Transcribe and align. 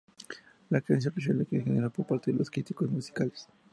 La 0.71 0.81
canción 0.81 1.13
recibió 1.15 1.35
elogios 1.35 1.59
en 1.61 1.65
general 1.73 1.91
por 1.91 2.07
parte 2.07 2.31
de 2.31 2.37
los 2.39 2.49
críticos 2.49 2.89
musicales. 2.89 3.47